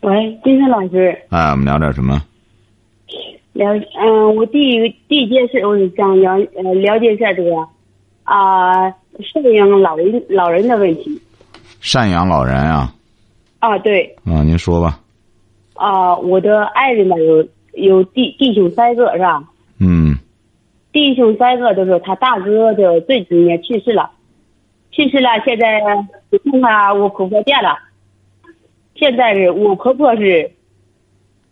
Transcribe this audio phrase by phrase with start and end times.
[0.00, 1.18] 喂，金山老师。
[1.30, 2.22] 哎，我们聊点什么？
[3.52, 7.50] 聊，嗯，我第一第一件事，我是想了呃了解一下这个
[8.22, 11.20] 啊赡养老人老人的问题。
[11.82, 12.94] 赡养老人啊？
[13.58, 14.16] 啊，对。
[14.24, 15.00] 啊，您说吧。
[15.74, 19.42] 啊，我的爱人呢有有弟弟兄三个是吧？
[19.80, 20.16] 嗯。
[20.92, 24.10] 弟兄三个都是他大哥的最今年去世了，
[24.92, 25.80] 去世了，现在
[26.30, 27.76] 只剩下我婆婆店了。
[28.98, 30.50] 现在是我婆婆是，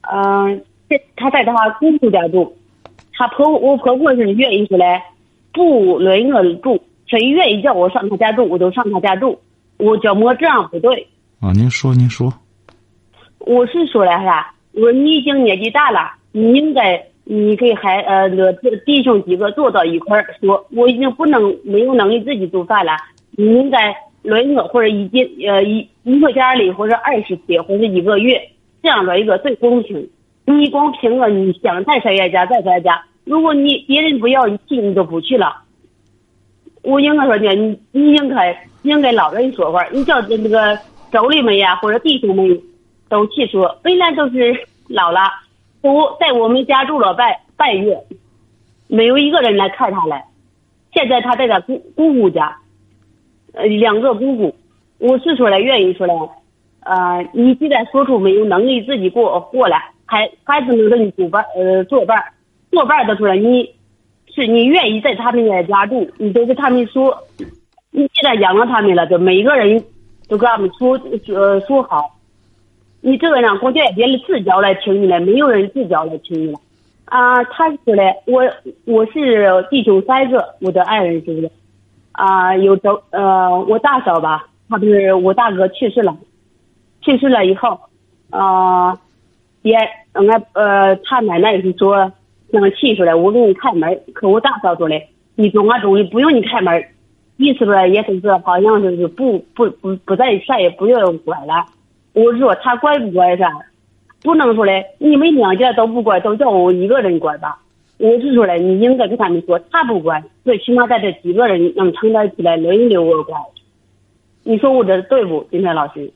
[0.03, 2.57] 嗯，这她在她姑姑家住，
[3.13, 5.05] 她婆我婆婆是愿意出来
[5.53, 9.39] 不轮我住，谁愿意叫我上她家住，我就上她家住，
[9.77, 11.07] 我觉么这样不对。
[11.41, 12.33] 啊，您说您说。
[13.39, 14.53] 我是说了啥？
[14.73, 18.53] 我说你已经年纪大了，你应该你给孩呃那
[18.85, 22.97] 弟兄几个坐到一块儿说，我已经不能没有能力自己做饭了，
[23.31, 23.95] 你应该。
[24.27, 28.51] 轮个或者一天呃一一个家里或者二十天或者一个月
[28.83, 30.09] 这样轮一个最公平。
[30.45, 35.63] 你光凭个你想在谁家家在谁家，如果你别人不要你去你就不去了。
[36.83, 40.77] 我应该说呢，你你应该应该老人说话，你叫那个
[41.11, 42.61] 妯娌们呀或者弟兄们
[43.09, 43.77] 都去说。
[43.83, 44.57] 本来都是
[44.89, 45.21] 老了，
[45.83, 47.99] 都在我们家住了半半月，
[48.87, 50.25] 没有一个人来看他来。
[50.93, 52.57] 现在他在他姑姑姑家。
[53.57, 54.55] 呃，两个姑姑，
[54.99, 56.15] 我是说来愿意说来，
[56.81, 62.23] 呃，你既然说出没有能力自己过过来，孩孩子能跟你做伴呃做伴
[62.71, 63.75] 做伴的出来，你
[64.35, 67.17] 是你愿意在他们家家住，你都跟他们说，
[67.91, 69.83] 你既然养了他们了，就每个人
[70.29, 71.01] 都跟他们说
[71.35, 72.15] 呃说好，
[73.01, 76.59] 你这个让国家别人自交来请你了，没有人自交来请你了，
[77.07, 78.45] 啊，他说来，我
[78.85, 81.51] 我是弟兄三个，我的爱人是不是？
[82.17, 86.17] 啊，有都呃，我大嫂吧，她不是我大哥去世了，
[87.03, 87.79] 去世了以后，
[88.31, 88.99] 啊，
[89.61, 89.77] 也
[90.13, 92.11] 俺呃，他奶奶是说
[92.49, 96.83] 那个气出来，我给你开门，可我大嫂说嘞，你中啊中，不用你开门，
[97.37, 101.67] 意思说也是好像就是不不不不再再也不用管了。
[102.15, 103.51] 我说他管不管啥，
[104.23, 107.59] 不能说嘞，你们两家都不管，都叫我一个人管吧。
[107.99, 113.41] 我是说嘞，你应该跟他们说，他不管，最起码在这几个人能承担起来轮流我管。
[114.43, 116.13] 你说我这对不，金山老师？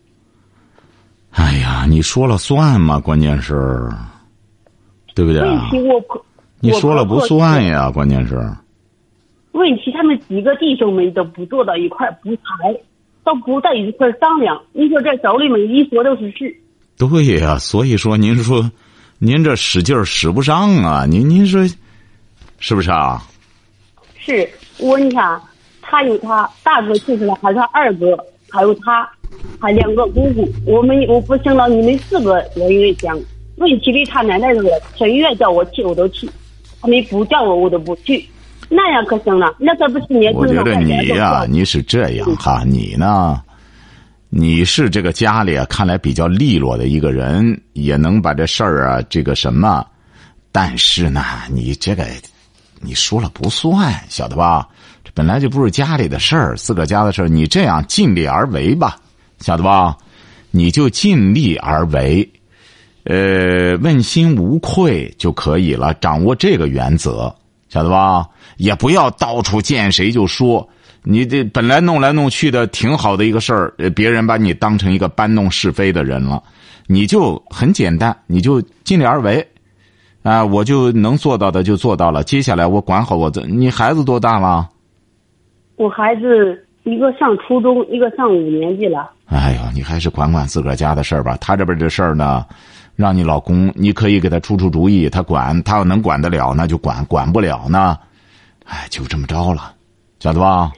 [1.30, 3.00] 哎呀，你说了算吗？
[3.00, 3.54] 关键是，
[5.14, 5.40] 对不对？
[5.40, 6.24] 问题我
[6.60, 8.38] 你说了不算呀，关键是。
[9.52, 12.74] 问题他们几个弟兄们都不坐到一块儿，不谈，
[13.24, 14.60] 都不在一块儿商量。
[14.72, 16.54] 你说这手里面一说都是事。
[16.98, 18.70] 对呀，所以说您说。
[19.22, 21.04] 您这使劲使不上啊！
[21.04, 21.62] 您您说，
[22.58, 23.22] 是不是啊？
[24.18, 24.48] 是
[24.78, 25.38] 我你看，
[25.82, 28.16] 他有他大哥去世了，还有他二哥，
[28.48, 29.06] 还有他，
[29.60, 30.50] 还两个姑姑。
[30.64, 33.14] 我们我不行了，你们四个我因为想
[33.56, 34.62] 问题里他奶奶说，
[34.96, 36.26] 谁愿叫我去我都去，
[36.80, 38.26] 他们不叫我我都不去，
[38.70, 39.54] 那样可行了？
[39.58, 40.56] 那可不是年轻人。
[40.56, 43.42] 我觉得你呀，你是这样哈，你呢？
[44.32, 49.84] 你是这个家里啊，看来比较利落的一个人，也能把这事儿啊，这个什么，
[50.52, 52.06] 但是呢，你这个
[52.80, 54.68] 你说了不算，晓得吧？
[55.02, 58.96] 这本来就不是家里的事儿，自个家的事儿，你这样尽力而为吧，
[59.40, 59.96] 晓得吧？
[60.52, 62.30] 你就尽力而为，
[63.06, 67.34] 呃，问心无愧就可以了，掌握这个原则，
[67.68, 68.24] 晓得吧？
[68.58, 70.68] 也不要到处见谁就说。
[71.02, 76.42] 你这本来弄来弄去的挺好的一个事儿，别人把你当成一个搬弄是非的人了，
[76.86, 79.46] 你就很简单，你就尽力而为，
[80.22, 82.22] 啊，我就能做到的就做到了。
[82.22, 84.68] 接下来我管好我的，你孩子多大了？
[85.76, 89.10] 我孩子一个上初中，一个上五年级了。
[89.26, 91.36] 哎呦，你还是管管自个儿家的事儿吧。
[91.40, 92.44] 他这边这事儿呢，
[92.94, 97.96] 让你老公，你可以给他出出主意，他管，他要能管得了，那就管；管不了呢，
[98.66, 99.72] 哎，就这么着了，
[100.18, 100.70] 晓得吧？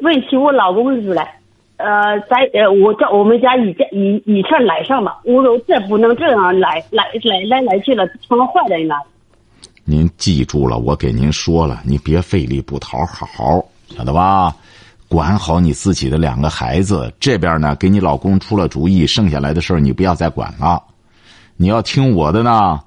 [0.00, 1.38] 问题我老公是来，
[1.76, 5.20] 呃，在呃，我叫我们家以以以前来上吧。
[5.24, 8.94] 我说这不能这样来来来来来去了，成了坏人了。
[9.84, 14.54] 您记住了，我给您说了，你别费力不讨好，晓得吧？
[15.08, 20.80] 管好你自己的两个孩子，这边呢给你老公出了主意，剩下来的事儿你不要再管了。
[21.56, 22.80] 你要听我的呢，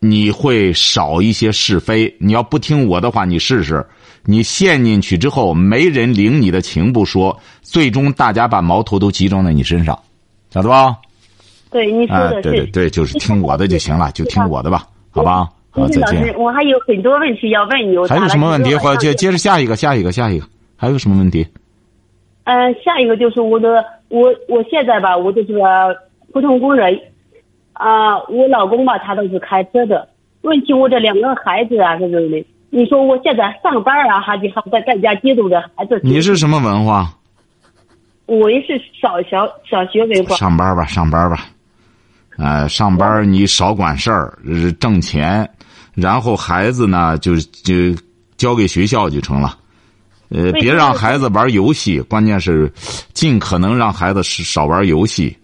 [0.00, 2.14] 你会少一些是非。
[2.20, 3.86] 你要不听我的话，你试试，
[4.30, 9.98] 你陷进去之后，没人领你的情不说，最终大家把矛头都集中在你身上，
[10.50, 10.94] 晓得吧？
[11.70, 12.42] 对，你说哎，的是。
[12.42, 15.48] 对对对，就是听我的就行了， 就听我的吧，好吧？
[15.72, 17.96] 好，再见我还有很多问题要问你。
[17.96, 18.74] 我还有什么问题？
[18.74, 20.46] 或接接着下一个，下一个，下一个，
[20.76, 21.46] 还有什么问题？
[22.44, 25.96] 呃，下一个就是我的，我我现在吧，我就是个
[26.34, 26.98] 普通工人，
[27.72, 30.06] 啊、我老公吧，他都是开车的。
[30.42, 36.00] 问题我这两个孩子啊，这种的，你说我现在上班啊，还得还在在家接送着孩子。
[36.02, 37.10] 你是什么文化？
[38.26, 40.36] 我也是小小小学文化。
[40.36, 41.46] 上班吧，上班吧。
[42.36, 45.48] 呃，上班你少管事儿，呃挣钱，
[45.94, 47.74] 然后孩子呢就就
[48.36, 49.56] 交给学校就成了。
[50.28, 52.70] 呃，别让孩子玩游戏，关键是
[53.14, 55.34] 尽可能让孩子少玩游戏，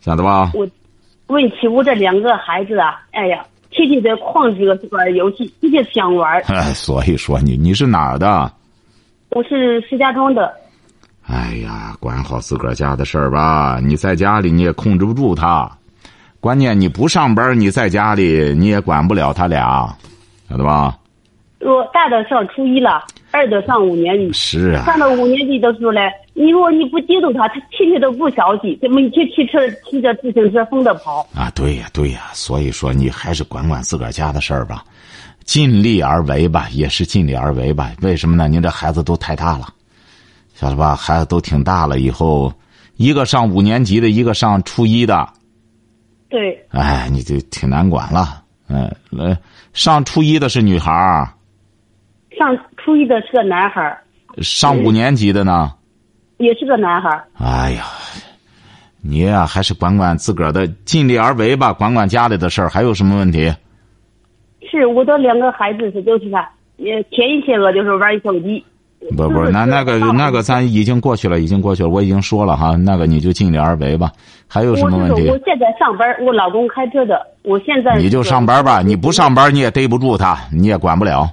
[0.00, 0.50] 晓得吧？
[0.52, 0.68] 我
[1.28, 6.40] 问题我这两个孩子啊，哎呀，天天在旷这个玩游戏，天天想玩。
[6.42, 8.50] 哎，所以说你你是哪儿的？
[9.30, 10.52] 我是石家庄的，
[11.26, 13.78] 哎呀，管好自个儿家的事儿吧。
[13.82, 15.70] 你在家里你也控制不住他，
[16.40, 19.94] 关键你不上班，你在家里你也管不了他俩，
[20.48, 20.96] 晓得吧？
[21.60, 24.32] 我大的上初一了，二的上五年级。
[24.32, 26.00] 是啊，上了五年级的时候呢，
[26.38, 29.58] 你如果你不接动他，他天天都不消息，这每天骑车
[29.90, 31.28] 骑着自行车疯的跑。
[31.34, 34.84] 啊，对呀，对呀，所以说你还是管管自个儿家的事儿吧，
[35.44, 37.90] 尽力而为吧，也是尽力而为吧。
[38.02, 38.46] 为什么呢？
[38.46, 39.66] 您这孩子都太大了，
[40.54, 40.94] 晓得吧？
[40.94, 42.52] 孩子都挺大了，以后
[42.94, 45.28] 一个上五年级的，一个上初一的，
[46.28, 48.44] 对，哎，你就挺难管了。
[48.68, 49.36] 嗯，来，
[49.72, 51.28] 上初一的是女孩儿，
[52.38, 54.04] 上初一的是个男孩儿，
[54.40, 55.72] 上五年级的呢？
[56.38, 57.24] 也是个男孩儿。
[57.38, 57.84] 哎呀，
[59.00, 62.68] 你呀、还是管管自个儿的，尽力而为吧，管管家里的事儿。
[62.68, 63.52] 还有什么问题？
[64.70, 66.40] 是我的两个孩子是都是他，
[66.78, 68.64] 呃，前一些个就是玩手机。
[69.16, 71.88] 不不，那那个那个，咱已经过去了，已经过去了。
[71.88, 74.10] 我已经说了哈，那个你就尽力而为吧。
[74.48, 75.38] 还有什么问题我我？
[75.44, 81.30] 现在上班，我老公开车的，我现在你就上班吧，你不上班你也逮不住他，你也管不了。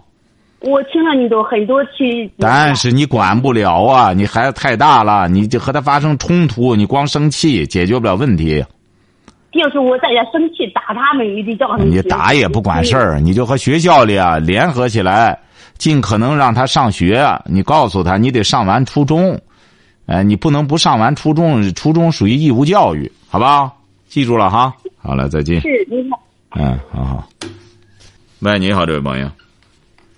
[0.66, 8.66] 我听了你都很多期， 但是你管不了啊，你孩子太大了，你就和他发生冲突，你光生气解决不了问题。
[9.52, 11.78] 要是我在家生气打他们，也得叫。
[11.78, 12.98] 你打也不管事。
[12.98, 15.40] 儿，你就和学校里啊联合起来，
[15.78, 17.26] 尽可能让他上学。
[17.46, 19.40] 你告诉他，你得上完初中，
[20.08, 23.72] 哎，你不能不上完初中，初中属于义务教育，好吧？
[24.10, 24.74] 记住了哈。
[24.98, 25.62] 好了，再见。
[25.62, 26.20] 是，你好，
[26.56, 27.30] 嗯，好好。
[28.40, 29.30] 喂，你好，这位朋友。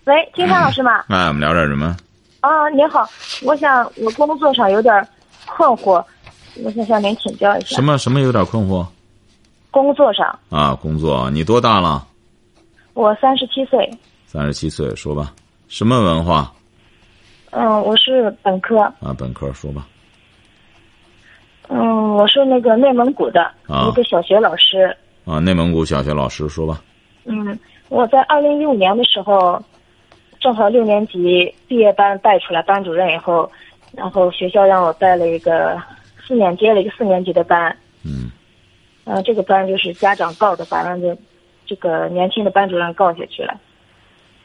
[0.07, 1.04] 喂，金山老师吗？
[1.09, 1.94] 哎，我们聊点什么？
[2.39, 3.06] 啊，您好，
[3.44, 5.06] 我想我工作上有点
[5.45, 6.01] 困惑，
[6.63, 7.75] 我想向您请教一下。
[7.75, 7.83] 什？
[7.83, 8.88] 么什么有点困惑
[9.69, 10.74] 工作上，啊？
[10.74, 12.07] 工作，你多大了？
[12.94, 13.86] 我三十七岁，
[14.25, 15.33] 三十七岁，说吧。
[15.68, 16.53] 什么文化
[17.50, 19.13] 嗯，我是本科，啊？
[19.18, 19.86] 本科，说吧。
[21.68, 24.95] 嗯，我是那个内蒙古的啊一个小学老师。
[25.25, 26.81] 啊，内蒙古小学老师，说吧。
[27.25, 29.62] 嗯，我在二零一五年的时候，
[30.39, 33.51] 正好六年级毕业班带出来班主任以后，
[33.95, 35.81] 然后学校让我带了一个
[36.25, 37.75] 四年接了一个四年级的班。
[38.04, 38.31] 嗯
[39.06, 41.18] 嗯，这个班就是家长告的，把让这
[41.66, 43.58] 这个年轻的班主任告下去了，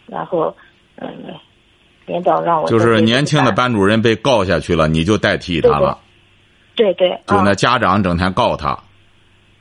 [0.07, 0.55] 然后，
[0.97, 1.11] 嗯，
[2.07, 5.99] 领导让我就是年轻的班主任被告下去了，你就代替他了。
[6.75, 8.79] 对对，啊就那家长整天告他，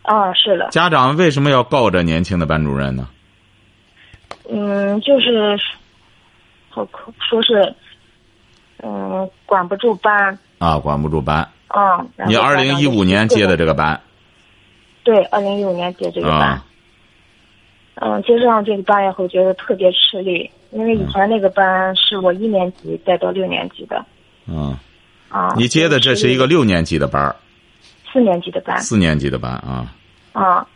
[0.03, 3.09] 啊是了，家长为什么要告这年轻的班主任呢？
[4.49, 5.57] 嗯，就是，
[6.71, 6.87] 好
[7.29, 7.75] 说是，
[8.81, 11.47] 嗯，管不住班，啊，管不住班。
[11.67, 13.97] 啊，你二零一五年接的这个班。
[15.03, 16.65] 对，二零一五年接这个班，啊，
[17.95, 24.05] 嗯，接上这个班以后觉得特别吃力，因为以前那个班是我一年级带到六年级的，
[24.47, 24.77] 嗯，
[25.29, 27.35] 啊，你接的这是一个六年级的班儿。
[28.11, 29.95] 四年级的班，四年级的班啊，
[30.33, 30.67] 啊，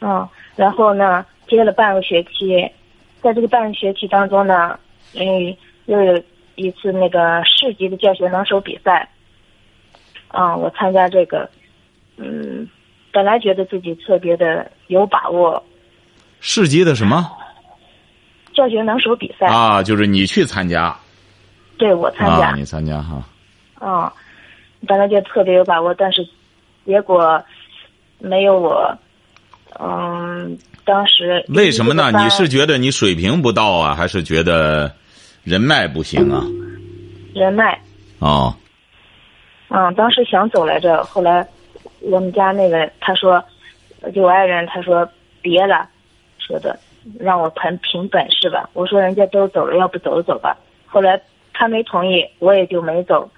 [0.00, 2.70] 嗯，然后呢，接了半个学期，
[3.20, 4.78] 在这个半个学期当中呢，
[5.14, 5.56] 嗯，
[5.86, 6.22] 又有
[6.56, 9.08] 一次那个市级的教学能手比赛，
[10.28, 11.48] 啊，我参加这个，
[12.16, 12.68] 嗯，
[13.12, 15.62] 本来觉得自己特别的有把握，
[16.40, 17.30] 市级的什么
[18.54, 19.82] 教学能手比赛，啊？
[19.82, 20.96] 就是你去参加
[21.76, 23.22] 对我参加，啊，你参加哈。
[23.80, 24.10] 嗯，
[24.86, 26.26] 本来就特别有把握，但是
[26.86, 27.42] 结果
[28.18, 28.96] 没有我，
[29.80, 32.12] 嗯，当时为什么呢？
[32.22, 34.94] 你是觉得你水平不到啊，还是觉得
[35.44, 36.42] 人脉不行啊？
[37.34, 37.78] 人脉？
[38.18, 38.54] 哦，
[39.68, 41.46] 嗯，当时想走来着，后来
[42.00, 43.42] 我们家那个他说，
[44.14, 45.06] 就我爱人他说
[45.42, 45.88] 别了，
[46.38, 46.78] 说的
[47.18, 48.70] 让我凭凭本事吧。
[48.72, 50.56] 我说人家都走了，要不走走吧。
[50.86, 51.20] 后来
[51.52, 53.30] 他没同意，我也就没走。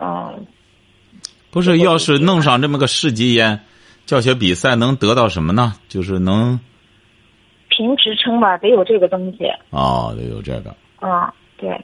[0.00, 0.46] 嗯，
[1.50, 3.60] 不是，要是弄上这么个市级烟
[4.06, 5.74] 教学比赛，能得到什么呢？
[5.88, 6.58] 就是能
[7.68, 9.44] 评职称吧，得有这个东西。
[9.70, 10.74] 哦，得有这个。
[11.00, 11.80] 嗯，对。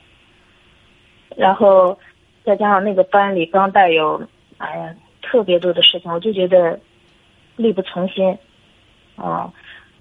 [1.37, 1.99] 然后
[2.45, 4.23] 再加上那个班里刚带有，
[4.59, 6.79] 哎呀，特别多的事情，我就觉得
[7.57, 8.37] 力不从心。
[9.17, 9.53] 啊，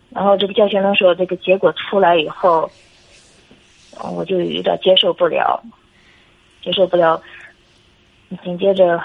[0.09, 2.69] 然后这个教学能手这个结果出来以后，
[4.15, 5.61] 我就有点接受不了，
[6.61, 7.21] 接受不了。
[8.43, 9.03] 紧接着，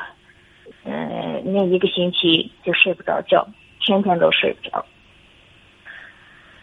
[0.85, 3.47] 嗯，那一个星期就睡不着觉，
[3.81, 4.85] 天天都睡不着。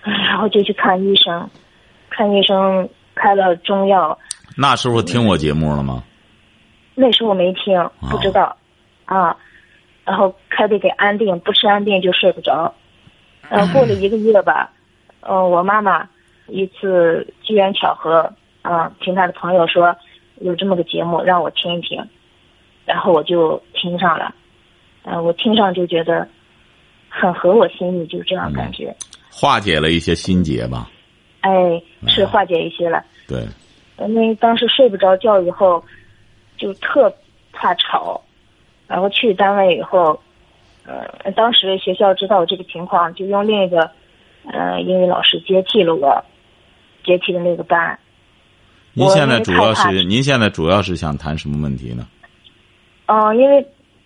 [0.03, 1.49] 哎，然后就去看医生，
[2.09, 4.17] 看医生开了中药。
[4.57, 6.03] 那时候听我节目了吗？
[6.95, 8.55] 那时候没听，不知道，
[9.05, 9.35] 啊，
[10.05, 12.73] 然后开的给安定，不吃安定就睡不着。
[13.49, 14.71] 然后过了一个月吧，
[15.21, 16.07] 呃，我妈妈
[16.47, 19.95] 一次机缘巧合，啊，听她的朋友说
[20.39, 22.07] 有这么个节目，让我听一听。
[22.85, 24.35] 然后我就听上了，
[25.03, 26.27] 嗯，我听上就觉得
[27.09, 28.95] 很合我心意，就这样感觉。
[29.31, 30.89] 化解了一些心结吧。
[31.43, 33.03] 哎，是化解一些了。
[33.27, 33.45] 对。
[34.07, 35.81] 因为当时睡不着觉，以后
[36.57, 37.13] 就特
[37.53, 38.19] 怕吵，
[38.87, 40.19] 然后去单位以后，
[40.83, 43.89] 呃，当时学校知道我这个情况，就用另一个
[44.51, 46.25] 呃英语老师接替了我，
[47.05, 47.97] 接替的那个班。
[48.93, 52.07] 您现在主要是您现在主要是想谈什么问题呢？
[53.05, 53.65] 嗯，因为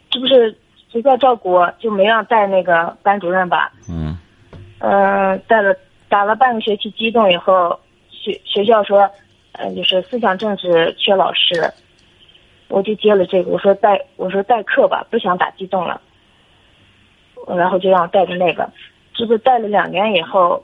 [0.09, 0.53] 这不是
[0.91, 3.71] 学校照顾，就没让带那个班主任吧？
[3.89, 4.17] 嗯。
[4.79, 5.75] 呃，带了
[6.09, 9.09] 打了半个学期激动以后，学学校说，
[9.53, 11.71] 呃，就是思想政治缺老师，
[12.67, 13.51] 我就接了这个。
[13.51, 16.01] 我说代我说代课吧，不想打激动了。
[17.55, 18.69] 然后就让我带着那个，
[19.13, 20.63] 这不带了两年以后，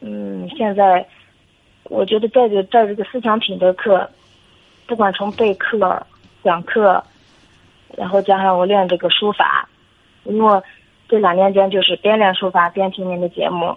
[0.00, 1.06] 嗯，现在
[1.84, 4.08] 我觉得带着带这个思想品德课，
[4.86, 6.06] 不管从备课。
[6.44, 7.00] 讲课，
[7.96, 9.68] 然后加上我练这个书法，
[10.24, 10.62] 因为
[11.12, 13.76] 这两年间就是边练书法边听您的节目，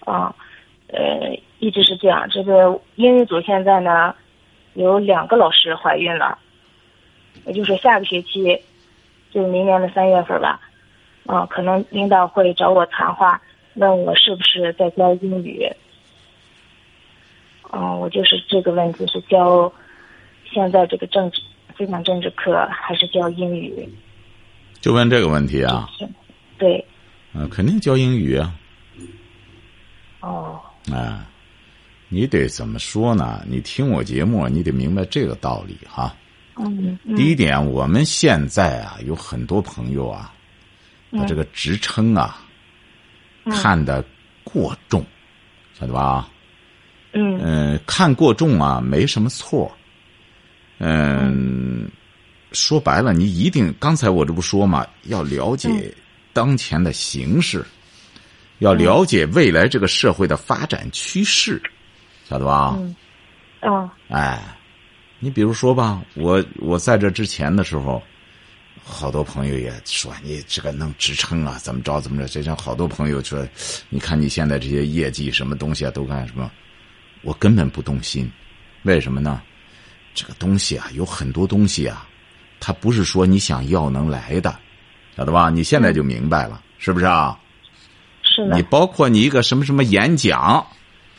[0.00, 0.34] 啊，
[0.88, 2.28] 呃，一直是这样。
[2.28, 4.12] 这个英语组现在呢，
[4.74, 6.36] 有两个老师怀孕了，
[7.46, 8.60] 也就是下个学期，
[9.30, 10.60] 就是明年的三月份吧，
[11.26, 13.40] 啊，可能领导会找我谈话，
[13.74, 15.70] 问我是不是在教英语，
[17.70, 19.72] 嗯，我就是这个问题是教。
[20.52, 21.40] 现在这个政治
[21.78, 23.88] 思想政治课还是教英语？
[24.82, 25.88] 就问这个问题啊？
[26.58, 26.84] 对。
[27.32, 28.52] 嗯，肯定教英语啊。
[30.20, 30.60] 哦。
[30.92, 31.24] 啊，
[32.08, 33.42] 你得怎么说呢？
[33.48, 36.14] 你听我节目，你得明白这个道理哈。
[36.56, 36.98] 嗯。
[37.16, 40.34] 第一点，我们现在啊，有很多朋友啊，
[41.12, 42.44] 把这个职称啊
[43.50, 44.04] 看得
[44.42, 45.06] 过重，
[45.78, 46.28] 晓得吧？
[47.12, 47.38] 嗯。
[47.40, 49.70] 嗯，看过重啊，没什么错。
[50.78, 51.88] 嗯，
[52.52, 55.94] 说白了，你一定刚才我这不说嘛，要了解
[56.32, 57.64] 当前的形势，
[58.58, 61.60] 要了解未来这个社会的发展趋势，
[62.28, 62.76] 晓得吧？
[62.78, 62.96] 嗯。
[63.62, 63.90] 哦。
[64.08, 64.42] 哎，
[65.18, 68.02] 你比如说吧，我我在这之前的时候，
[68.82, 72.28] 好多朋友也说你这个能支撑啊，怎么着怎么着？
[72.28, 73.46] 就像好多朋友说，
[73.88, 76.50] 你看你现在这些业绩什么东西啊，都干什么？
[77.22, 78.28] 我根本不动心，
[78.82, 79.40] 为什么呢？
[80.14, 82.06] 这个东西啊，有很多东西啊，
[82.64, 84.54] 它不是说你想要能来的，
[85.16, 85.50] 晓得吧？
[85.50, 87.36] 你现在就明白了，是不是啊？
[88.22, 88.54] 是的。
[88.54, 90.64] 你包括你一个什么什么演讲，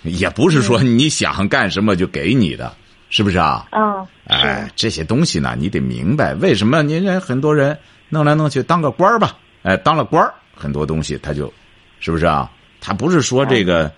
[0.04, 2.74] 也不是说你想干什么就给你的，
[3.10, 3.68] 是不是啊？
[3.72, 4.08] 嗯。
[4.26, 6.82] 哎，这些东西呢，你得明白为什么？
[6.82, 11.54] 您人很多人弄来弄去当个官儿吧，哎，当了官儿，很多东西他就，
[12.00, 12.50] 是不是啊？
[12.80, 13.92] 他不是说这个，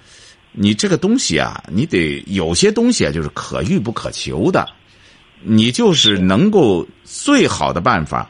[0.51, 4.67] 你这个东西啊，你得有些东西啊，就是可遇不可求的。
[5.45, 8.29] 你就是能够最好的办法，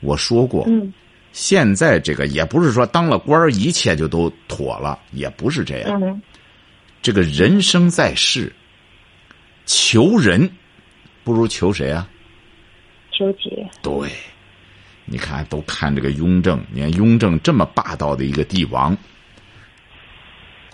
[0.00, 0.92] 我说过，嗯
[1.32, 6.22] 现在这个也不是说当了官一切就都妥了，也不是这样。
[7.02, 8.52] 这个人生在世，
[9.66, 10.48] 求人
[11.24, 12.08] 不如求谁啊？
[13.10, 13.50] 求己。
[13.82, 14.08] 对，
[15.04, 18.96] 你看，都看这个雍正，你看雍正这么霸道的一个帝王，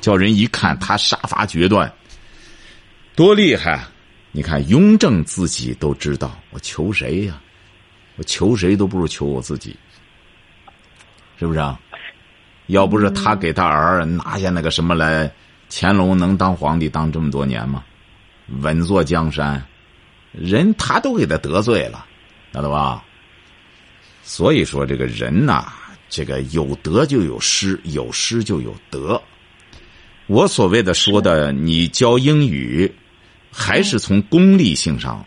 [0.01, 1.91] 叫人一看他杀伐决断，
[3.17, 3.83] 多厉害。
[4.33, 7.41] 你看，雍正自己都知道，我求谁呀？
[8.17, 9.77] 我求谁都不如求我自己，
[11.39, 11.81] 是不是啊？
[12.67, 15.33] 要不是他给他儿拿下那个什么来，
[15.69, 17.83] 乾隆能当皇帝当这么多年吗？
[18.61, 19.65] 稳坐江山，
[20.33, 22.07] 人他都给他得罪了，
[22.53, 23.03] 晓得吧？
[24.23, 25.73] 所以说，这个人呐，
[26.09, 29.21] 这个有得就有失，有失就有得。
[30.27, 32.93] 我所谓的说的，你教英语，
[33.51, 35.25] 还是从功利性上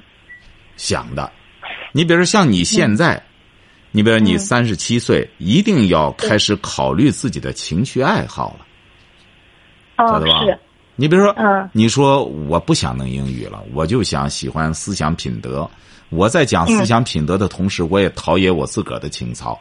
[0.77, 1.31] 想的。
[1.91, 3.21] 你比如说，像你现在，
[3.91, 8.65] 你比如你三十七岁，一定要开始考虑自己的情趣爱好了，
[9.97, 10.45] 晓哦得吧？
[10.45, 10.59] 是，
[10.95, 15.69] 你比如说，嗯你说我不想弄英语了，我就想喜欢思想品德。
[16.09, 19.59] 我在讲思想品德的同时，我也陶冶我自个儿的情操。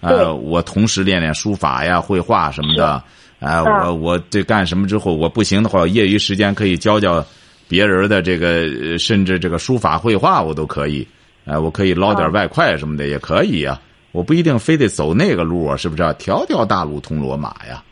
[0.00, 3.02] 对呃，我同时练练书法呀、绘画什么的。
[3.40, 7.24] 哎、我嗯我这干什么之后，我不行的话，业余时间可以教教
[7.68, 11.06] 别人的这个，呃甚至这个书法绘画我都可以。
[11.46, 13.78] 哎、我可以捞点嗯外快什么的也可以呀、
[14.12, 17.82] 我不一定非得走那个路啊，是不是、啊条条大路通罗马呀，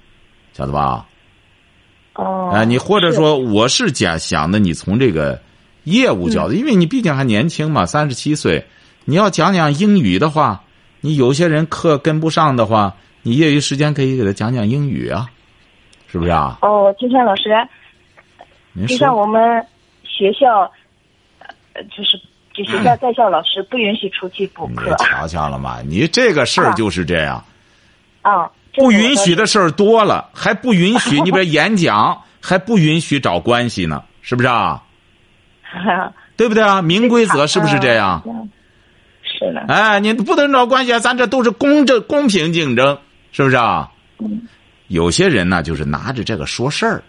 [0.54, 1.06] 晓得吧？
[2.14, 5.40] 哦，哎，你或者说，我是假想的，你从这个
[5.84, 8.64] 业务角度，因为你毕竟还年轻嘛，三十七岁，
[9.04, 10.62] 你要讲讲英语的话，
[11.00, 15.26] 你有些人课跟不上的话，你业余时间可以给他讲讲英语啊，
[16.06, 16.58] 是不是啊？
[16.62, 17.81] 哦，金山老师，您
[18.86, 19.64] 就像，我们
[20.04, 20.70] 学校，
[21.74, 22.18] 呃，就是
[22.54, 25.80] 就学校在校老师不允许出去补你课瞧瞧了吗？
[25.86, 27.44] 你这个事儿啊就是这样，
[28.22, 34.82] 啊，这不允许的事儿多了，还不允许，你比如演讲还不允许找关系呢，是不是啊？
[36.36, 36.82] 对不对啊？
[36.82, 38.22] 明规则是不是这样？
[38.26, 38.50] 嗯
[39.24, 42.98] 是的，哎，你不能找关系，咱这都是公正、公平竞争，
[43.32, 43.90] 是不是啊？
[44.88, 47.02] 有些人呢，就是拿着这个说事儿，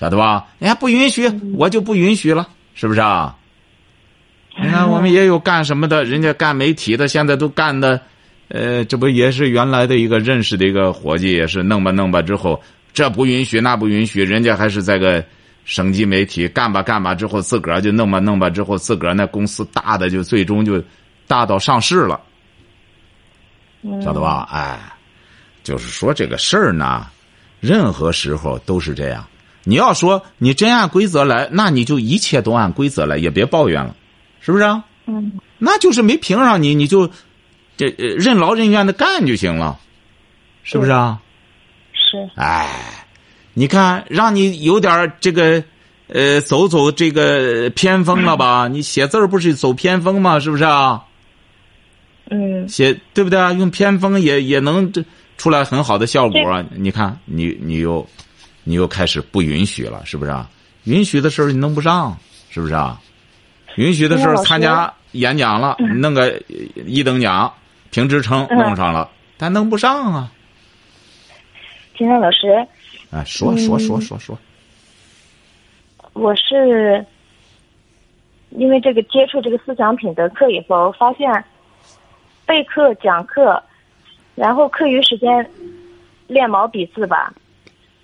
[0.00, 0.46] 晓得吧？
[0.58, 3.36] 人家，不允许，我就不允许了，是不是啊？
[4.58, 8.00] 你看，我们也有干什么的，人家干媒体的，现在都干的，
[8.48, 12.58] 呃，这不也是原来的一个认识的一个伙计，也是弄吧弄吧之后，
[12.94, 15.22] 这不允许，那不允许，人家还是在个
[15.66, 20.82] 省级媒体干吧干吧之后，自个儿就弄吧弄吧之后，自个儿那公司大的就最终就
[21.26, 22.18] 大到上市了。
[23.82, 24.48] 嗯晓得吧？
[24.50, 24.80] 哎，
[25.62, 27.06] 就是说这个事儿呢，
[27.60, 29.22] 任何时候都是这样。
[29.64, 33.94] 你要说你真按规则来，那你就一切都按规则来，也别抱怨了，
[34.40, 34.84] 是不是啊？
[35.06, 37.10] 嗯，那就是没评上你，你就
[37.76, 39.78] 这呃任劳任怨的干就行了，
[40.62, 41.20] 是不是啊？
[41.92, 43.04] 是，哎，
[43.54, 45.62] 你看，让你有点这个
[46.08, 48.68] 呃走走这个偏锋了吧？
[48.72, 50.40] 你写字儿不是走偏锋吗？
[50.40, 51.04] 是不是啊？
[52.30, 53.52] 嗯，写对不对啊？
[53.52, 55.04] 用偏锋也也能这
[55.36, 56.64] 出来很好的效果啊！
[56.76, 58.06] 你看，你你又
[58.70, 60.48] 你又开始不允许了，是不是啊？
[60.84, 62.16] 允许的时候你弄不上，
[62.50, 63.00] 是不是啊？
[63.74, 66.40] 允许的时候参加演讲了，弄个
[66.86, 67.52] 一等奖、
[67.90, 70.32] 评职称嗯弄上了，但弄不上啊！
[71.98, 72.64] 金山老师，
[73.10, 74.38] 哎，说说说说说，
[76.12, 77.04] 我是
[78.50, 81.44] 因为这个接触这个思想品德课以后，发现
[82.46, 83.60] 备课、讲课，
[84.36, 85.50] 然后课余时间
[86.26, 87.32] 练毛笔字吧，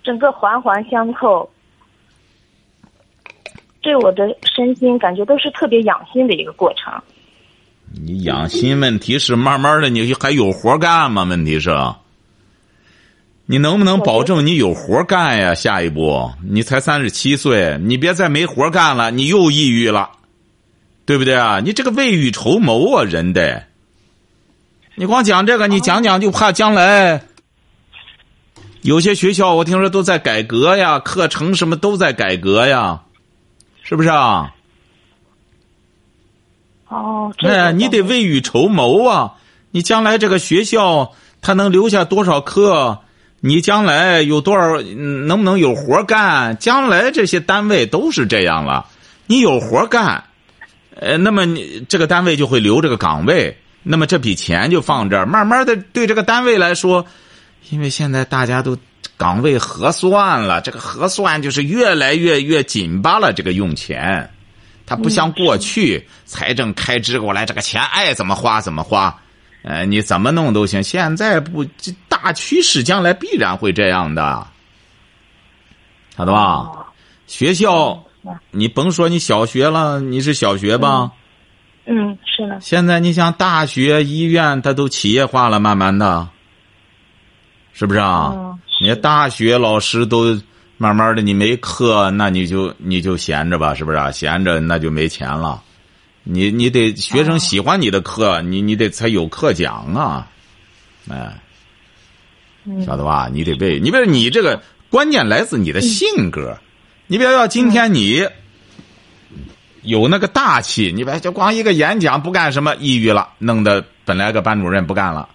[0.07, 1.49] 整个环环相扣，
[3.81, 6.93] 对我的身心感觉都是特别养心的一个过程。
[7.91, 11.25] 你养心问题是慢慢的，你还有活干吗？
[11.25, 11.75] 问题是，
[13.47, 15.53] 你能不能保证你有活干呀？
[15.53, 20.11] 下一步，你才三十七岁，你别再没活干了，你又抑郁了，
[21.05, 21.59] 对不对啊？
[21.59, 23.61] 你这个未雨绸缪啊，人得。
[24.95, 27.23] 你光讲这个，你讲讲就怕将来。
[28.87, 33.01] 有些学校我听说都在改革呀，课程什么都在改革呀，
[33.83, 34.55] 是不是啊？
[36.87, 39.33] 哦，这个哎，你得未雨绸缪啊！
[39.71, 42.99] 你将来这个学校，它能留下多少课？
[43.41, 44.81] 你将来有多少？
[44.81, 46.55] 嗯能不能有活干？
[46.57, 48.85] 将来这些单位都是这样了，
[49.25, 50.23] 你有活干，
[50.95, 57.05] 呃，那么你这个单位就会留这个岗位，那么这笔钱就放这儿，慢慢的对这个单位来说，
[57.69, 58.77] 因为现在大家都
[59.17, 64.29] 岗位核算了，这个核算就是越来越越紧巴了，这个用钱。
[64.85, 69.19] 它不像过去财政开支过来，这个钱爱怎么花怎么花，
[69.63, 70.81] 呃，你怎么弄都行。
[70.81, 74.47] 现在不，这大趋势将来必然会这样的，
[76.15, 76.41] 晓得吧？
[76.41, 76.83] 哦
[77.27, 78.05] 学校，
[78.51, 81.11] 你甭说你小学了，你是小学吧？
[81.85, 86.29] 嗯，是的，现在你像大学、医院，它都企业化了，慢慢的，
[87.77, 88.33] 是不是啊？
[88.35, 90.39] 嗯你大学老师都
[90.77, 94.11] 慢慢的，你没课，那你就你就闲着吧，是不是啊？
[94.11, 95.63] 闲着那就没钱了。
[96.23, 100.27] 你你得学生喜欢你的课，你你得才有课讲啊，
[101.09, 101.39] 哎，
[102.65, 103.29] 嗯晓得吧？
[103.31, 104.61] 你得背你别你这个
[104.91, 106.55] 关键来自你的性格，
[107.07, 108.27] 你比如要今天你
[109.81, 115.29] 有那个大气，你别就光一个演讲不干什么，抑郁了，弄得本来个班主任不干了。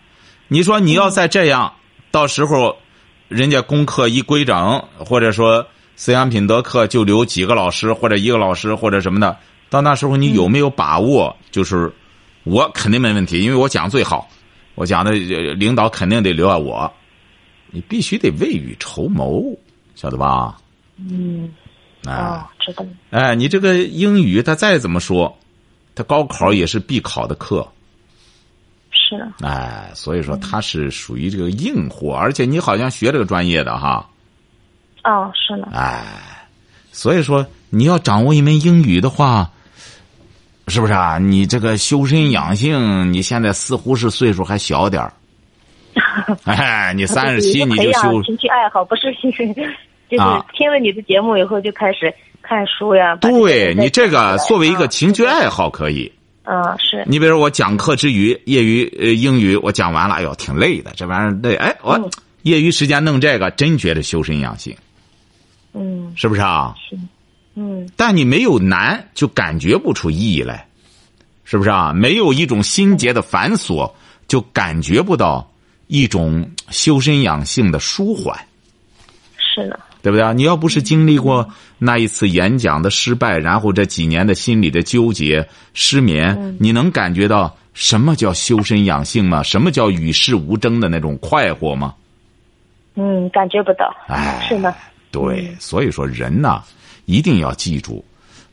[0.46, 1.72] 你说你要再这样，
[2.12, 2.76] 到时候
[3.28, 9.36] 人家功课一规整，或者说思想品德课就留几个老师或者一个老师或者什么的，
[9.70, 11.34] 到那时候你有没有把握？
[11.50, 11.90] 就是
[12.44, 14.28] 我肯定没问题，因为我讲最好，
[14.74, 16.92] 我讲的呃领导肯定得留下我。
[17.70, 19.56] 你必须得未雨绸缪，
[19.94, 20.58] 晓得吧？
[20.98, 21.50] 嗯，
[22.04, 22.90] 啊、哦，知道了。
[23.08, 25.34] 哎，你这个英语，他再怎么说，
[25.94, 27.66] 他高考也是必考的课。
[28.92, 34.06] 是的，哎，所以说他是属于这个硬货，而且你好像学这个专业的哈，
[35.04, 36.04] 哦，是的，哎，
[36.92, 39.50] 所以说你要掌握一门英语的话，
[40.68, 41.18] 是不是啊？
[41.18, 45.12] 你这个修身养性，你现在似乎是岁数还小点儿，
[46.44, 49.42] 哎，你三十七你就修，兴趣爱好，不是就是
[50.18, 53.16] 啊听了你的节目以后就开始看书呀。
[53.16, 56.10] 对你这个个作为一个啊情趣爱好可以。
[56.44, 57.04] 嗯，是。
[57.06, 62.10] 你比如我讲课之余，业余呃英语我讲完了，哎呦挺累的，这玩意儿累，哎我嗯。
[62.42, 64.76] 业余时间弄这个，真觉得修身养性，
[65.72, 66.12] 嗯。
[66.16, 66.74] 是不是啊？
[66.88, 66.98] 是。
[67.54, 67.88] 嗯。
[67.96, 70.66] 但你没有难，就感觉不出意义来，
[71.44, 71.92] 是不是啊？
[71.92, 73.92] 没有一种心结的繁琐，
[74.26, 75.48] 就感觉不到
[75.86, 78.36] 一种修身养性的舒缓，
[79.36, 80.32] 是的，对不对啊？
[80.32, 89.42] 你要不是经历过那一次演讲的失败，然后这几年的心理的纠结、失眠，你能感觉到什么叫修身养性吗？
[89.42, 91.94] 什么叫与世无争的那种快活吗？
[92.96, 94.74] 嗯，感觉不到，哎，是吗，
[95.10, 96.62] 对，所以说人呐，
[97.06, 98.04] 一定要记住，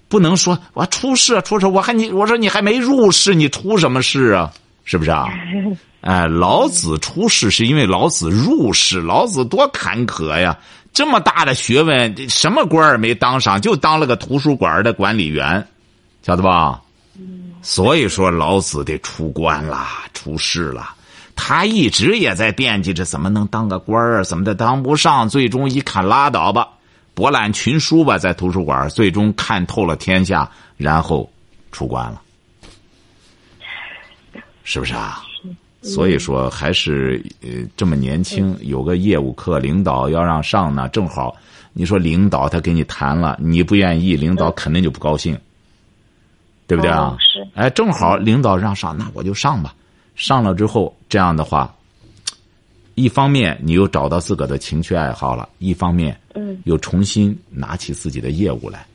[0.08, 4.54] 不能说我出事啊出事，我还你我说你还没入世，你出什么事啊？
[4.86, 5.28] 是不是啊？
[6.02, 10.58] 哎，老子出世是因为老子入世，老子多坎坷呀！
[10.92, 15.66] 这么大的学问，什么官儿没当上，就当了个图书馆的管理员，
[16.24, 16.82] 晓得吧？
[17.62, 20.96] 所以说老子得出关啦，出世了。
[21.36, 26.68] 他一直也在惦记着怎么能当个官儿，怎么的当不上，最终一看拉倒吧，
[27.14, 31.32] 博览群书吧，在图书馆，最终看透了天下，然后
[31.72, 32.22] 出关了，
[34.66, 35.24] 是不是啊？
[35.82, 41.36] 所以说，还是呃这么年轻，有个业务课，领导要让上呢，正好，
[41.72, 45.40] 你说领导他给你谈了，你不愿意，领导肯定就不高兴，
[46.68, 47.18] 对不对啊哦？
[47.20, 49.74] 是哎，正好领导让上，那我就上吧。
[50.16, 51.74] 上了之后，这样的话，
[52.96, 58.86] 一方面你又找到自个的情趣爱好了，一方面嗯，又重新拿起自己的业务来，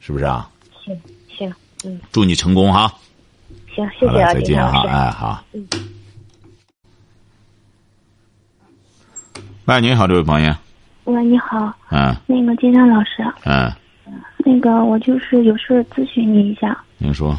[0.00, 0.50] 是不是啊？
[0.84, 1.00] 行
[1.38, 2.92] 行，嗯祝你成功哈！
[3.72, 4.82] 行，谢谢啊，再见哈！
[4.88, 5.44] 哎，好。
[9.64, 10.52] 喂，您好，这位朋友，
[11.04, 13.70] 喂，你好，嗯那个金山老师，嗯，
[14.38, 17.38] 那个我就是有事咨询你一下，您说，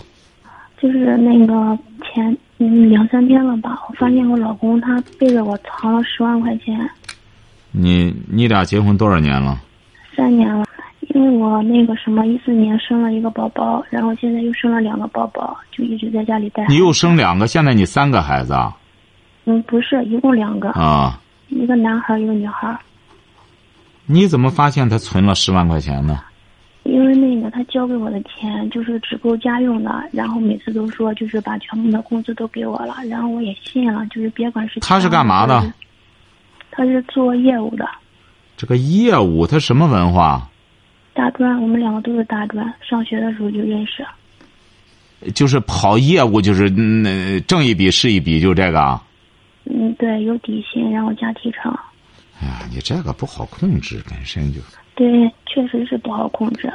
[0.81, 6.89] 就是那个前嗯两三天了吧，我发现我老公他背着我藏了十万块钱，
[7.71, 9.62] 你你俩结婚多少年了？
[10.15, 10.65] 三年了。
[11.13, 16.65] 因为我那个什么一四年生了一个宝宝，然后现在又生了两个宝宝，就一直在家里带。
[16.67, 18.75] 你又生两个，现在你三个孩子啊？
[19.45, 21.19] 嗯不是，一共两个，啊，
[21.55, 22.79] 一个男孩儿一个女孩儿。
[24.05, 26.21] 你怎么发现他存了十万块钱呢？
[26.83, 35.73] 因为那个他交给我的钱就是只够家用的，然后每次都说就是把全部的工资都给我了，然后我也信了，就是别管是他是干嘛的？
[36.71, 37.87] 他是做业务的，
[38.57, 40.49] 这个业务他什么文化？
[41.13, 44.05] 大专，我们两个都是大专，上学的时候就认识。
[45.33, 49.01] 就是跑业务，就是嗯呃挣一笔是一笔，就这个啊。
[49.65, 51.71] 嗯，对，有底薪，然后加提成。
[52.41, 54.60] 哎呀，你这个不好控制，本身就。
[54.95, 55.08] 对，
[55.45, 56.71] 确实是不好控制。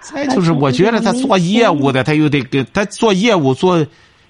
[0.00, 3.84] 再就是，我觉得他做业务的，他又得给他做业务做，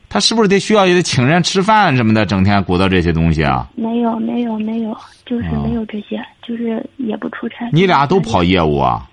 [0.09, 3.69] 他是不是得需要也得请人吃饭什么的，整天鼓捣这些东西啊？
[3.75, 7.69] 没有，没有，没有，就是哦没有这些，就是也不出差。
[7.73, 9.07] 你俩都跑业务啊？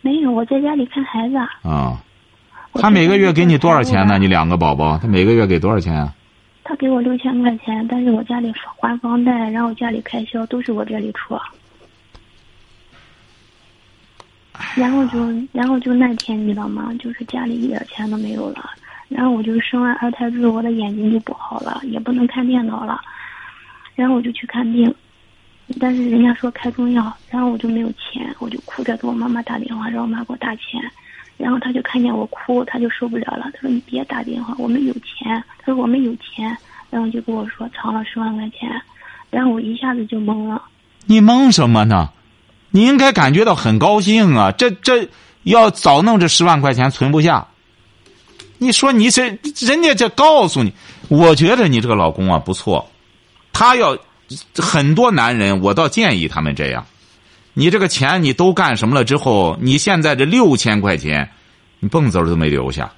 [0.00, 1.36] 没有，我在家里看孩子。
[1.68, 2.00] 啊、
[2.72, 4.16] 我他每个月给你多少钱呢？
[4.18, 6.14] 你两个宝宝，他每个月给多少钱啊？
[6.68, 11.34] 他给我六千块钱，但是我家里还房贷，然后家里开销都是我这里出。
[14.76, 15.18] 然后就，
[15.50, 16.92] 然后就那天你知道吗？
[16.98, 18.68] 就是家里一点钱都没有了。
[19.08, 23.00] 然后我就生完二胎之后，我的眼睛就不好了，也不能看电脑了。
[23.94, 24.94] 然后我就去看病，
[25.80, 30.78] 但是人家说开中药，然后我就没有钱，我就哭着给我妈妈打电话，让我妈给我打钱。
[31.38, 35.42] 然后他就看见我哭，他就受不了了，他说你别打电话，我们有钱。
[35.58, 36.54] 他说我们有钱，
[36.90, 38.68] 然后就跟我说藏了十万块钱，
[39.30, 40.60] 然后我一下子就懵了。
[41.06, 42.10] 你懵什么呢？
[42.70, 44.52] 你应该感觉到很高兴啊！
[44.52, 45.08] 这这
[45.44, 47.46] 要早弄这十万块钱存不下。
[48.58, 49.28] 你说你这
[49.60, 50.72] 人家这告诉你，
[51.08, 52.90] 我觉得你这个老公啊不错，
[53.52, 53.96] 他要
[54.56, 56.84] 很多男人，我倒建议他们这样。
[57.58, 61.28] 你这个钱你都干什么了之后，你现在这六千块钱，
[61.80, 62.88] 你蹦子儿都没留下，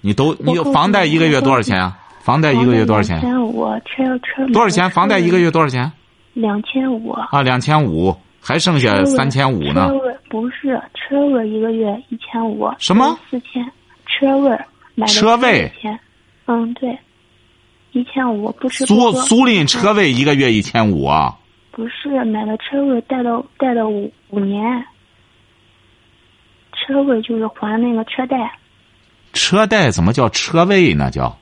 [0.00, 1.98] 你都你房贷一个月多少钱啊？
[2.22, 3.20] 房贷一个月多少钱？
[3.20, 4.88] 两千五，车车多少钱？
[4.88, 5.92] 房贷一个月多少钱？
[6.32, 7.10] 两千五。
[7.10, 9.88] 啊，两千五，还剩下三千五呢。
[9.88, 12.66] 车位不是车位一个月一千五。
[12.78, 13.18] 什么？
[13.30, 13.62] 四千，
[14.06, 14.58] 车位
[14.94, 16.00] 买的车位钱，
[16.46, 16.98] 嗯对，
[17.92, 19.22] 一千五不吃不租。
[19.24, 21.36] 租赁车位一个月一千五啊？
[21.78, 24.84] 不是买了车位贷了贷了五五年，
[26.72, 28.58] 车位就是还那个车贷，
[29.32, 31.08] 车贷怎么叫车位呢？
[31.08, 31.38] 叫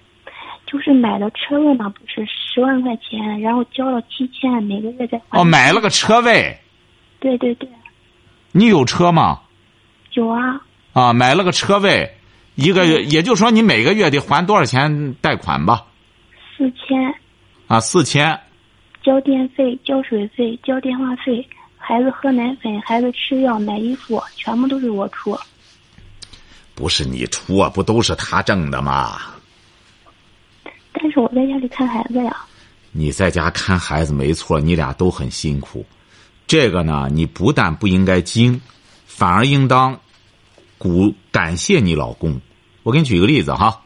[0.67, 5.41] 就是买了车位嘛，不是十万块钱，然后交了七千，每个月再还。
[5.41, 6.55] 哦，买了个车位。
[7.19, 7.67] 对对对，
[8.53, 9.41] 你有车吗？
[10.13, 10.61] 有啊，
[10.93, 12.15] 啊，买了个车位，
[12.57, 15.87] 一个月，也就是说你每个月得还多少钱贷款吧？
[16.59, 17.15] 四千，
[17.69, 18.39] 啊，四千。
[19.07, 25.39] 交电费、交水费、交电话费，孩子喝奶粉、孩子吃药、买衣服，全部都是我出。
[26.75, 29.21] 不是你出啊，不都是他挣的吗？
[30.93, 32.37] 但是我在家里看孩子呀。
[32.91, 35.87] 你在家看孩子没错，你俩都很辛苦。
[36.49, 38.61] 这个呢，你不但不应该惊，
[39.07, 40.01] 反而应当
[40.79, 42.41] 鼓感谢你老公。
[42.83, 43.83] 我给你举个例子哈，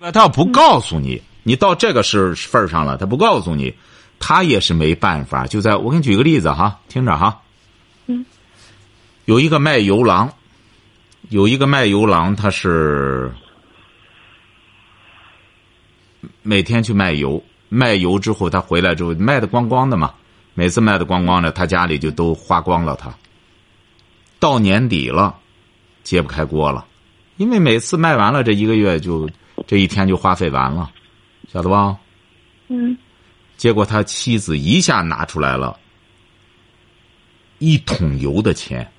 [0.00, 3.72] 他要不告诉你，你到这个是份儿上了，他不告诉你，
[4.18, 5.46] 他也是没办法。
[5.46, 7.42] 就在我给你举个例子哈，听着哈。
[8.06, 8.24] 嗯。
[9.26, 10.32] 有一个卖油郎，
[11.28, 13.32] 有一个卖油郎，他是
[16.42, 20.12] 每天去卖油，卖油之后他回来之后卖的光光的嘛，
[20.54, 22.96] 每次卖的光光的，他家里就都花光了。
[22.96, 23.14] 他
[24.38, 25.36] 到年底了，
[26.02, 26.86] 揭不开锅了，
[27.36, 29.28] 因为每次卖完了这一个月就
[29.66, 30.90] 这一天就花费完了，
[31.52, 31.98] 晓得吧？
[32.68, 32.96] 嗯。
[33.56, 35.78] 结果他妻子一下拿出来了
[37.58, 38.90] 一桶油的钱。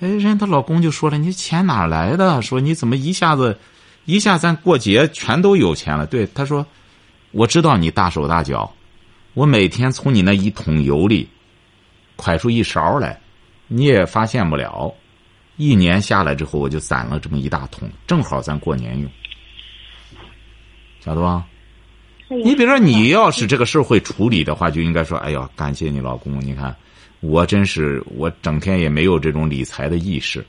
[0.00, 2.42] 哎，人她老公就说了：“你钱哪来的？
[2.42, 3.56] 说你怎么一下子，
[4.06, 6.66] 一下咱过节全都有钱了？”对，他说
[7.30, 8.70] ：“我知道你大手大脚，
[9.34, 11.28] 我每天从你那一桶油里，
[12.16, 13.18] 蒯出一勺来，
[13.68, 14.92] 你也发现不了。
[15.56, 19.08] 一年下来之后，我就攒了这么一大桶，正好咱过年用，
[21.04, 21.44] 晓得吧？
[22.28, 26.74] 你比如说，你要是这个事儿会处理的话，就应该说：‘哎呀，感谢你老公，你看。’”
[27.20, 30.44] 我真是，我整天也没有这种理财的意识，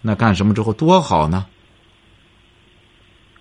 [0.00, 1.46] 那干什么之后多好呢？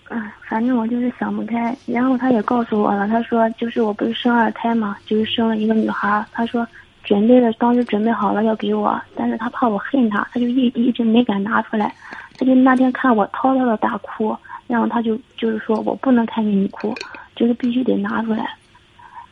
[0.08, 1.76] 啊，反正我就是想不开。
[1.86, 6.26] 然后他也告诉我了，他说就是我不是生二胎嘛，就是生了一个女孩。
[6.32, 6.68] 他说
[7.04, 11.94] 准备了当时准备好了要给我，但是他怕我恨他，他就一一直没敢拿出来。
[12.40, 14.36] 他就那天看我滔滔的大哭，
[14.70, 16.94] 然后他就就是说我不能看见你哭，
[17.36, 18.56] 就是必须得拿出来。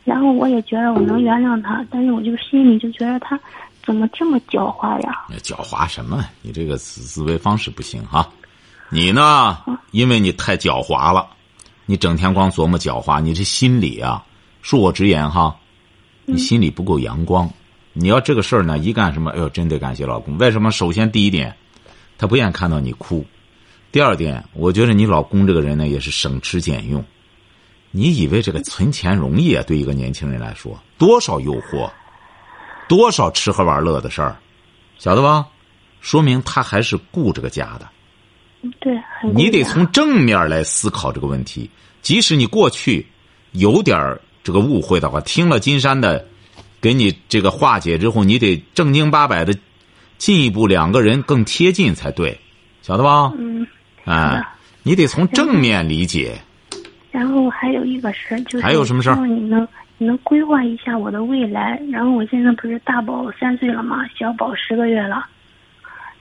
[0.03, 3.39] 然后我也觉得我能原谅他，但是我就心里就觉得他
[3.85, 5.27] 怎么这么狡猾呀？
[5.43, 6.25] 狡猾什么？
[6.41, 8.27] 你这个思思维方式不行哈！
[8.89, 9.59] 你呢？
[9.91, 11.27] 因为你太狡猾了，
[11.85, 14.25] 你整天光琢磨狡猾，你这心里啊，
[14.63, 15.55] 恕我直言哈，
[16.25, 17.47] 你心里不够阳光。
[17.93, 19.31] 你要这个事儿呢，一干什么？
[19.31, 20.37] 哎呦，真得感谢老公。
[20.37, 20.71] 为什么？
[20.71, 21.55] 首先第一点，
[22.17, 23.25] 他不愿看到你哭；
[23.97, 27.03] 第二点，我觉得你老公这个人呢，也是省吃俭用。
[27.89, 29.63] 你以为这个存钱容易啊？
[29.65, 31.89] 对一个年轻人来说，多少诱惑，
[32.87, 34.37] 多少吃喝玩乐的事儿，
[34.99, 35.47] 晓得吧？
[35.99, 37.89] 说明他还是顾这个家的。
[38.79, 38.93] 对，
[39.33, 41.67] 你得从正面来思考这个问题。
[42.03, 43.03] 即使你过去
[43.53, 46.23] 有点这个误会的话，听了金山的
[46.79, 49.57] 给你这个化解之后，你得正经八百的
[50.19, 52.39] 进一步，两个人更贴近才对，
[52.83, 53.33] 晓得吧？
[53.39, 53.65] 嗯。
[54.07, 54.41] 哎，
[54.83, 56.35] 你得从正面理解。
[57.11, 59.15] 然后还有一个事儿，就是还有什么事儿？
[59.27, 59.67] 你能
[59.97, 61.81] 你能规划一下我的未来？
[61.91, 65.25] 然后我现在不是大宝三岁了嘛，小宝十个月了，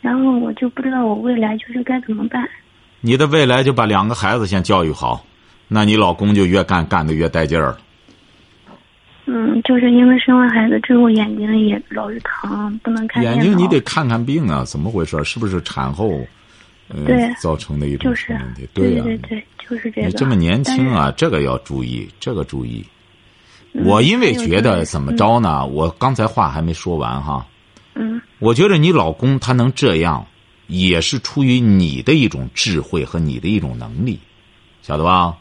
[0.00, 2.48] 然后我就不知道我未来就是该怎么办。
[3.00, 5.24] 你的未来就把两个孩子先教育好，
[5.68, 7.76] 那你老公就越干干的越带劲儿。
[9.26, 15.22] 嗯，就是因为生完孩子之后眼睛也老是疼，不能看眼睛你得看看病啊，怎么回事？
[15.24, 16.20] 是不是产后？
[17.04, 18.68] 对，造成的一种问题。
[18.72, 19.44] 对呀，对对。
[19.58, 20.06] 就是这个。
[20.06, 22.84] 你这么年轻啊，这个要注意，这个注意。
[23.72, 25.66] 我因为觉得怎么着呢？
[25.66, 27.46] 我刚才话还没说完哈。
[27.94, 28.20] 嗯。
[28.38, 30.24] 我觉得你老公他能这样，
[30.68, 34.18] 也是出于你的一种智慧和你的一种能力，
[34.82, 35.36] 晓得吧？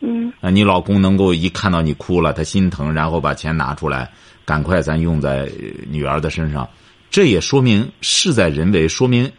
[0.00, 0.32] 嗯。
[0.40, 4.10] 啊，你老公能够一看到你哭了，他心疼，然后把钱拿出来，
[4.44, 5.48] 赶快咱用在
[5.88, 6.68] 女儿的身上，
[7.10, 9.30] 这也说明事在人为，说明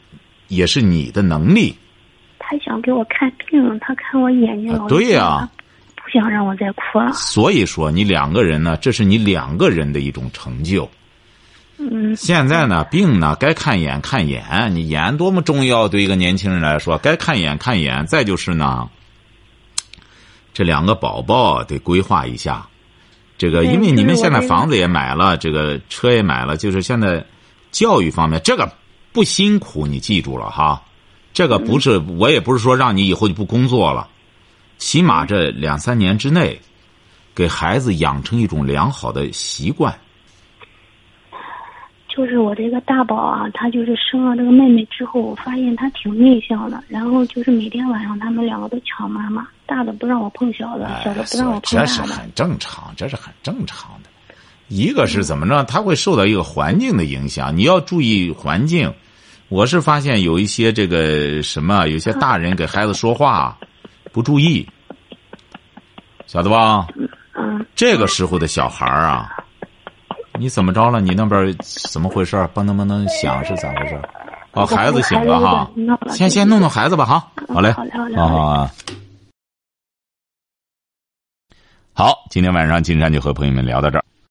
[0.51, 1.73] 也是你的能力。
[2.37, 5.49] 他想给我看病，他看我眼睛老对呀，
[5.95, 7.13] 不想让我再哭了。
[7.13, 10.89] 所以说，你两个人呢，这是你两个人的一种成就。
[11.77, 14.43] 嗯，现在呢，病呢，该看眼看眼，
[14.75, 18.05] 你眼多么重要，对一个年轻人来说，该看眼看眼。
[18.05, 18.89] 再就是呢，
[20.53, 22.67] 这两个宝宝得规划一下。
[23.37, 27.25] 这个，因为你们现在房子也买了，这个车也买了，就是现在
[27.71, 28.71] 教育方面，这个
[29.13, 30.81] 不辛苦，你记住了哈。
[31.33, 34.07] 这个不是，我也不是说让你以后就不工作了，
[34.77, 36.59] 起码这两三年之内，
[37.33, 39.97] 给孩子养成一种良好的习惯。
[42.13, 52.01] 就是我这个大宝啊，他就是生了这个妹妹之后，我发现他挺内向的，然后就是每天晚上他们两个都抢妈妈，大的不让我碰小的，小的不让我碰哎这是。
[52.01, 54.09] 很正常，这是很正常的。
[54.71, 58.93] 一个是怎么着，他会受到一个环境的影响，你要注意环境。
[59.49, 63.57] 我是发现有一些这个什么，有些大人给孩子说话
[64.13, 64.65] 不注意，
[66.25, 66.87] 晓得吧？
[67.35, 69.29] 嗯，这个时候的小孩儿啊，
[70.39, 71.01] 你怎么着了？
[71.01, 71.53] 你那边
[71.91, 72.37] 怎么回事？
[72.53, 74.01] 嘣噔嘣噔响是咋回事？
[74.53, 75.69] 哦，孩子醒了哈，
[76.11, 77.29] 先先弄弄孩子吧哈。
[77.49, 78.69] 好嘞，好嘞，好嘞。
[81.93, 84.05] 好，今天晚上金山就和朋友们聊到这儿。